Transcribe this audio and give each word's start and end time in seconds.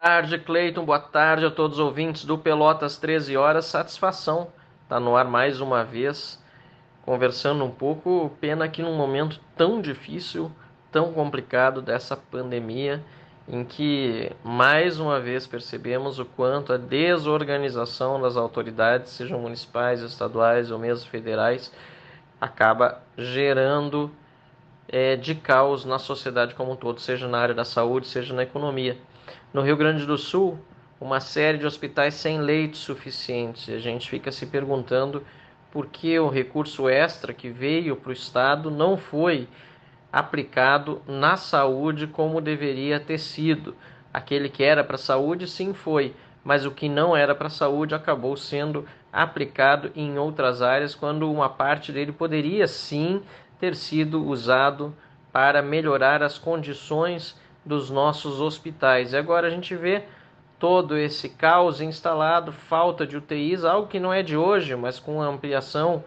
Boa 0.00 0.12
tarde, 0.12 0.38
Cleiton. 0.38 0.84
Boa 0.84 1.00
tarde 1.00 1.44
a 1.44 1.50
todos 1.50 1.80
os 1.80 1.84
ouvintes 1.84 2.24
do 2.24 2.38
Pelotas 2.38 2.96
13 2.98 3.36
Horas. 3.36 3.64
Satisfação 3.64 4.46
estar 4.84 5.00
no 5.00 5.16
ar 5.16 5.24
mais 5.24 5.60
uma 5.60 5.82
vez, 5.82 6.40
conversando 7.02 7.64
um 7.64 7.70
pouco. 7.70 8.30
Pena 8.40 8.68
que 8.68 8.80
num 8.80 8.96
momento 8.96 9.40
tão 9.56 9.80
difícil, 9.80 10.52
tão 10.92 11.12
complicado 11.12 11.82
dessa 11.82 12.16
pandemia, 12.16 13.02
em 13.48 13.64
que 13.64 14.30
mais 14.44 15.00
uma 15.00 15.18
vez 15.18 15.48
percebemos 15.48 16.20
o 16.20 16.24
quanto 16.24 16.72
a 16.72 16.76
desorganização 16.76 18.20
das 18.20 18.36
autoridades, 18.36 19.10
sejam 19.10 19.40
municipais, 19.40 20.00
estaduais 20.00 20.70
ou 20.70 20.78
mesmo 20.78 21.10
federais, 21.10 21.72
acaba 22.40 23.02
gerando 23.16 24.12
é, 24.86 25.16
de 25.16 25.34
caos 25.34 25.84
na 25.84 25.98
sociedade 25.98 26.54
como 26.54 26.72
um 26.72 26.76
todo, 26.76 27.00
seja 27.00 27.26
na 27.26 27.38
área 27.40 27.54
da 27.54 27.64
saúde, 27.64 28.06
seja 28.06 28.32
na 28.32 28.44
economia. 28.44 28.96
No 29.52 29.62
Rio 29.62 29.76
Grande 29.76 30.06
do 30.06 30.18
Sul, 30.18 30.58
uma 31.00 31.20
série 31.20 31.58
de 31.58 31.66
hospitais 31.66 32.14
sem 32.14 32.40
leitos 32.40 32.80
suficientes. 32.80 33.68
E 33.68 33.72
a 33.72 33.78
gente 33.78 34.08
fica 34.08 34.32
se 34.32 34.46
perguntando 34.46 35.22
por 35.70 35.86
que 35.86 36.18
o 36.18 36.28
recurso 36.28 36.88
extra 36.88 37.32
que 37.32 37.48
veio 37.48 37.96
para 37.96 38.10
o 38.10 38.12
Estado 38.12 38.70
não 38.70 38.96
foi 38.96 39.48
aplicado 40.12 41.02
na 41.06 41.36
saúde 41.36 42.06
como 42.06 42.40
deveria 42.40 42.98
ter 42.98 43.18
sido. 43.18 43.76
Aquele 44.12 44.48
que 44.48 44.64
era 44.64 44.82
para 44.82 44.96
a 44.96 44.98
saúde, 44.98 45.46
sim, 45.46 45.74
foi, 45.74 46.14
mas 46.42 46.64
o 46.64 46.70
que 46.70 46.88
não 46.88 47.14
era 47.14 47.34
para 47.34 47.48
a 47.48 47.50
saúde 47.50 47.94
acabou 47.94 48.36
sendo 48.36 48.86
aplicado 49.12 49.90
em 49.94 50.18
outras 50.18 50.62
áreas, 50.62 50.94
quando 50.94 51.30
uma 51.30 51.48
parte 51.48 51.92
dele 51.92 52.12
poderia 52.12 52.66
sim 52.66 53.22
ter 53.60 53.76
sido 53.76 54.24
usado 54.24 54.94
para 55.32 55.60
melhorar 55.60 56.22
as 56.22 56.38
condições 56.38 57.36
dos 57.68 57.90
nossos 57.90 58.40
hospitais. 58.40 59.12
E 59.12 59.16
agora 59.16 59.46
a 59.46 59.50
gente 59.50 59.76
vê 59.76 60.04
todo 60.58 60.96
esse 60.96 61.28
caos 61.28 61.80
instalado, 61.80 62.50
falta 62.50 63.06
de 63.06 63.16
UTIs, 63.16 63.62
algo 63.62 63.86
que 63.86 64.00
não 64.00 64.12
é 64.12 64.22
de 64.22 64.36
hoje, 64.36 64.74
mas 64.74 64.98
com 64.98 65.20
ampliação 65.20 66.02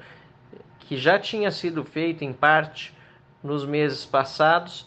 que 0.80 0.98
já 0.98 1.20
tinha 1.20 1.52
sido 1.52 1.86
feita 1.86 2.26
em 2.26 2.34
parte 2.34 2.94
nos 3.44 3.64
meses 3.64 4.04
passados, 4.06 4.86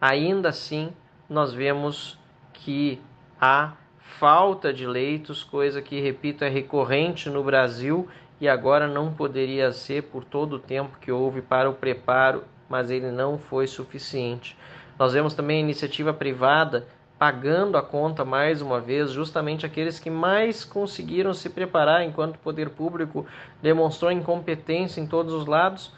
ainda 0.00 0.48
assim 0.48 0.92
nós 1.28 1.52
vemos 1.52 2.16
que 2.54 3.02
há 3.40 3.72
falta 3.98 4.72
de 4.72 4.86
leitos, 4.86 5.42
coisa 5.42 5.82
que, 5.82 6.00
repito, 6.00 6.44
é 6.44 6.48
recorrente 6.48 7.28
no 7.28 7.42
Brasil 7.42 8.08
e 8.40 8.48
agora 8.48 8.86
não 8.86 9.12
poderia 9.12 9.72
ser 9.72 10.04
por 10.04 10.24
todo 10.24 10.54
o 10.54 10.58
tempo 10.58 10.98
que 11.00 11.10
houve 11.10 11.42
para 11.42 11.68
o 11.68 11.74
preparo, 11.74 12.44
mas 12.68 12.90
ele 12.90 13.10
não 13.10 13.38
foi 13.38 13.66
suficiente. 13.66 14.56
Nós 15.02 15.14
vemos 15.14 15.34
também 15.34 15.56
a 15.56 15.60
iniciativa 15.62 16.14
privada 16.14 16.86
pagando 17.18 17.76
a 17.76 17.82
conta 17.82 18.24
mais 18.24 18.62
uma 18.62 18.80
vez, 18.80 19.10
justamente 19.10 19.66
aqueles 19.66 19.98
que 19.98 20.08
mais 20.08 20.64
conseguiram 20.64 21.34
se 21.34 21.50
preparar 21.50 22.04
enquanto 22.04 22.36
o 22.36 22.38
poder 22.38 22.70
público 22.70 23.26
demonstrou 23.60 24.12
incompetência 24.12 25.00
em 25.00 25.06
todos 25.08 25.34
os 25.34 25.44
lados. 25.44 25.92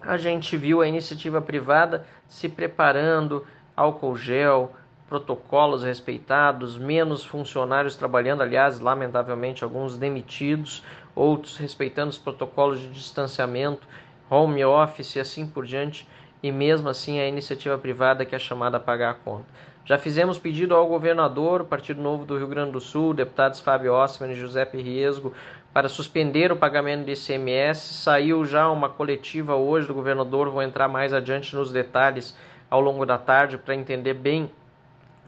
A 0.00 0.16
gente 0.16 0.56
viu 0.56 0.80
a 0.80 0.86
iniciativa 0.86 1.42
privada 1.42 2.06
se 2.28 2.48
preparando, 2.48 3.44
álcool 3.76 4.16
gel, 4.16 4.72
protocolos 5.08 5.82
respeitados, 5.82 6.78
menos 6.78 7.24
funcionários 7.24 7.96
trabalhando, 7.96 8.42
aliás, 8.42 8.78
lamentavelmente 8.78 9.64
alguns 9.64 9.98
demitidos, 9.98 10.84
outros 11.12 11.56
respeitando 11.56 12.10
os 12.10 12.18
protocolos 12.18 12.78
de 12.78 12.88
distanciamento, 12.90 13.84
home 14.30 14.64
office 14.64 15.16
e 15.16 15.20
assim 15.20 15.44
por 15.44 15.66
diante 15.66 16.06
e 16.42 16.50
mesmo 16.50 16.88
assim 16.88 17.20
a 17.20 17.28
iniciativa 17.28 17.78
privada 17.78 18.24
que 18.24 18.34
é 18.34 18.38
chamada 18.38 18.76
a 18.76 18.80
pagar 18.80 19.10
a 19.10 19.14
conta. 19.14 19.46
Já 19.84 19.98
fizemos 19.98 20.38
pedido 20.38 20.74
ao 20.74 20.86
governador, 20.86 21.64
Partido 21.64 22.00
Novo 22.00 22.24
do 22.24 22.36
Rio 22.36 22.46
Grande 22.46 22.72
do 22.72 22.80
Sul, 22.80 23.12
deputados 23.12 23.60
Fábio 23.60 23.92
Ossman 23.92 24.30
e 24.30 24.36
José 24.36 24.68
Riesgo, 24.72 25.32
para 25.72 25.88
suspender 25.88 26.52
o 26.52 26.56
pagamento 26.56 27.04
de 27.04 27.12
ICMS. 27.12 27.94
Saiu 27.94 28.44
já 28.44 28.68
uma 28.70 28.88
coletiva 28.88 29.56
hoje 29.56 29.86
do 29.86 29.94
governador, 29.94 30.50
vou 30.50 30.62
entrar 30.62 30.86
mais 30.86 31.12
adiante 31.12 31.56
nos 31.56 31.72
detalhes 31.72 32.36
ao 32.70 32.80
longo 32.80 33.04
da 33.04 33.18
tarde 33.18 33.58
para 33.58 33.74
entender 33.74 34.14
bem 34.14 34.50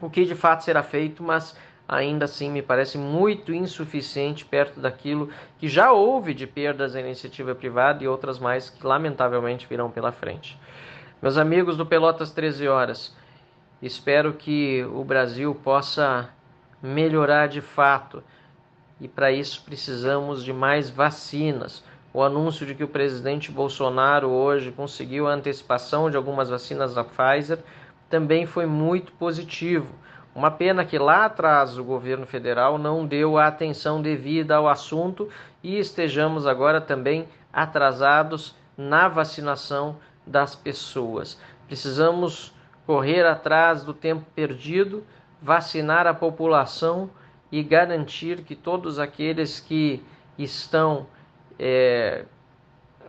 o 0.01 0.09
que 0.09 0.25
de 0.25 0.35
fato 0.35 0.63
será 0.63 0.81
feito, 0.83 1.21
mas 1.21 1.55
ainda 1.87 2.25
assim 2.25 2.49
me 2.49 2.61
parece 2.61 2.97
muito 2.97 3.53
insuficiente 3.53 4.45
perto 4.45 4.79
daquilo 4.79 5.29
que 5.59 5.67
já 5.67 5.91
houve 5.91 6.33
de 6.33 6.47
perdas 6.47 6.93
da 6.93 7.01
iniciativa 7.01 7.53
privada 7.53 8.03
e 8.03 8.07
outras 8.07 8.39
mais 8.39 8.69
que 8.69 8.85
lamentavelmente 8.85 9.67
virão 9.67 9.91
pela 9.91 10.11
frente. 10.11 10.57
Meus 11.21 11.37
amigos 11.37 11.77
do 11.77 11.85
Pelotas 11.85 12.31
13 12.31 12.67
Horas, 12.67 13.15
espero 13.81 14.33
que 14.33 14.83
o 14.83 15.01
Brasil 15.03 15.55
possa 15.55 16.29
melhorar 16.83 17.47
de 17.47 17.61
fato 17.61 18.21
e 18.99 19.07
para 19.07 19.31
isso 19.31 19.63
precisamos 19.63 20.43
de 20.43 20.51
mais 20.51 20.89
vacinas. 20.89 21.83
O 22.13 22.21
anúncio 22.21 22.65
de 22.65 22.75
que 22.75 22.83
o 22.83 22.87
presidente 22.87 23.49
Bolsonaro 23.49 24.29
hoje 24.29 24.73
conseguiu 24.73 25.25
a 25.27 25.33
antecipação 25.33 26.11
de 26.11 26.17
algumas 26.17 26.49
vacinas 26.49 26.93
da 26.93 27.03
Pfizer 27.03 27.59
também 28.09 28.45
foi 28.45 28.65
muito 28.65 29.13
positivo. 29.13 29.87
Uma 30.35 30.51
pena 30.51 30.83
que 30.83 30.99
lá 30.99 31.25
atrás 31.25 31.77
o 31.77 31.83
governo 31.83 32.25
federal 32.27 32.77
não 32.77 33.07
deu 33.07 33.37
a 33.37 33.47
atenção 33.47 34.01
devida 34.01 34.57
ao 34.57 34.67
assunto 34.67 35.29
e 35.63 35.79
estejamos 35.79 36.45
agora 36.45 36.81
também 36.81 37.25
atrasados 37.53 38.53
na 38.77 39.07
vacinação 39.07 39.95
das 40.25 40.55
pessoas. 40.55 41.39
Precisamos 41.67 42.53
correr 42.85 43.25
atrás 43.25 43.83
do 43.83 43.93
tempo 43.93 44.25
perdido, 44.35 45.03
vacinar 45.41 46.07
a 46.07 46.13
população 46.13 47.09
e 47.51 47.63
garantir 47.63 48.43
que 48.43 48.55
todos 48.55 48.99
aqueles 48.99 49.59
que 49.59 50.03
estão 50.37 51.07
é, 51.57 52.25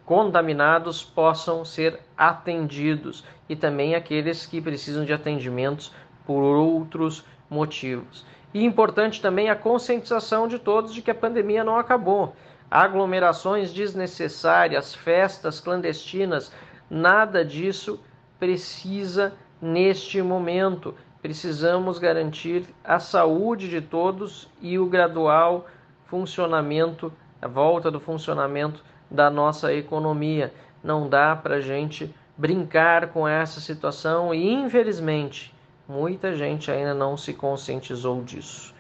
contaminados 0.05 1.03
possam 1.03 1.65
ser 1.65 2.01
atendidos 2.17 3.25
e 3.49 3.57
também 3.57 3.95
aqueles 3.95 4.47
que 4.47 4.61
precisam 4.61 5.05
de 5.05 5.13
atendimentos 5.13 5.93
por 6.25 6.43
outros 6.43 7.25
motivos. 7.51 8.25
E 8.55 8.65
importante 8.65 9.21
também 9.21 9.51
a 9.51 9.57
conscientização 9.57 10.49
de 10.49 10.59
todos 10.59 10.95
de 10.95 11.03
que 11.03 11.11
a 11.11 11.15
pandemia 11.15 11.63
não 11.63 11.77
acabou. 11.77 12.35
Aglomerações 12.71 13.73
desnecessárias, 13.73 14.95
festas 14.95 15.61
clandestinas, 15.61 16.53
Nada 16.89 17.45
disso 17.45 18.01
precisa 18.39 19.33
neste 19.61 20.23
momento. 20.23 20.95
Precisamos 21.21 21.99
garantir 21.99 22.65
a 22.85 22.99
saúde 22.99 23.69
de 23.69 23.81
todos 23.81 24.49
e 24.61 24.79
o 24.79 24.87
gradual 24.87 25.67
funcionamento, 26.05 27.13
a 27.43 27.49
volta 27.49 27.91
do 27.91 27.99
funcionamento 27.99 28.85
da 29.11 29.29
nossa 29.29 29.73
economia. 29.73 30.53
Não 30.83 31.09
dá 31.09 31.35
para 31.35 31.57
a 31.57 31.61
gente 31.61 32.15
brincar 32.37 33.09
com 33.09 33.27
essa 33.27 33.61
situação 33.61 34.33
e, 34.33 34.53
infelizmente, 34.53 35.53
muita 35.89 36.35
gente 36.37 36.71
ainda 36.71 36.95
não 36.95 37.17
se 37.17 37.33
conscientizou 37.33 38.23
disso. 38.23 38.75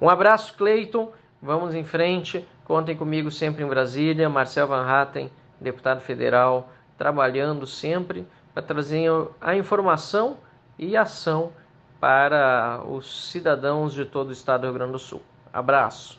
Um 0.00 0.08
abraço, 0.08 0.54
Cleiton. 0.56 1.12
Vamos 1.42 1.74
em 1.74 1.84
frente. 1.84 2.46
Contem 2.64 2.96
comigo 2.96 3.30
sempre 3.30 3.62
em 3.64 3.68
Brasília. 3.68 4.28
Marcel 4.28 4.68
Van 4.68 4.86
Hatten, 4.86 5.30
deputado 5.60 6.00
federal 6.00 6.70
trabalhando 7.02 7.66
sempre 7.66 8.24
para 8.54 8.62
trazer 8.62 9.10
a 9.40 9.56
informação 9.56 10.36
e 10.78 10.96
ação 10.96 11.50
para 11.98 12.80
os 12.88 13.28
cidadãos 13.28 13.92
de 13.92 14.04
todo 14.04 14.28
o 14.28 14.32
estado 14.32 14.60
do 14.60 14.66
Rio 14.68 14.74
Grande 14.74 14.92
do 14.92 14.98
Sul. 15.00 15.20
Abraço. 15.52 16.10